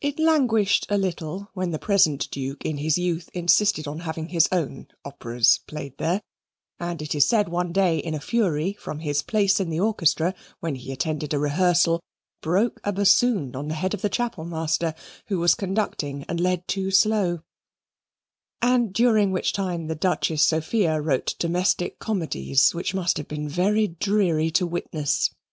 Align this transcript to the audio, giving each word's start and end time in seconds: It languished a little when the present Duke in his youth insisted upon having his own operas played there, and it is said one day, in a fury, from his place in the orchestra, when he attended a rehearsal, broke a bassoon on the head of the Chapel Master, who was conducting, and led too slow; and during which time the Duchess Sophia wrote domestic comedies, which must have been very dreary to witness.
It 0.00 0.18
languished 0.18 0.86
a 0.88 0.98
little 0.98 1.50
when 1.54 1.70
the 1.70 1.78
present 1.78 2.28
Duke 2.32 2.64
in 2.64 2.78
his 2.78 2.98
youth 2.98 3.30
insisted 3.32 3.86
upon 3.86 4.00
having 4.00 4.26
his 4.30 4.48
own 4.50 4.88
operas 5.04 5.60
played 5.68 5.96
there, 5.98 6.20
and 6.80 7.00
it 7.00 7.14
is 7.14 7.28
said 7.28 7.48
one 7.48 7.70
day, 7.70 7.98
in 7.98 8.12
a 8.12 8.18
fury, 8.18 8.72
from 8.72 8.98
his 8.98 9.22
place 9.22 9.60
in 9.60 9.70
the 9.70 9.78
orchestra, 9.78 10.34
when 10.58 10.74
he 10.74 10.90
attended 10.90 11.32
a 11.32 11.38
rehearsal, 11.38 12.02
broke 12.40 12.80
a 12.82 12.92
bassoon 12.92 13.54
on 13.54 13.68
the 13.68 13.74
head 13.76 13.94
of 13.94 14.02
the 14.02 14.08
Chapel 14.08 14.44
Master, 14.44 14.96
who 15.28 15.38
was 15.38 15.54
conducting, 15.54 16.24
and 16.28 16.40
led 16.40 16.66
too 16.66 16.90
slow; 16.90 17.42
and 18.60 18.92
during 18.92 19.30
which 19.30 19.52
time 19.52 19.86
the 19.86 19.94
Duchess 19.94 20.42
Sophia 20.42 21.00
wrote 21.00 21.36
domestic 21.38 22.00
comedies, 22.00 22.74
which 22.74 22.94
must 22.96 23.16
have 23.16 23.28
been 23.28 23.48
very 23.48 23.86
dreary 23.86 24.50
to 24.50 24.66
witness. 24.66 25.30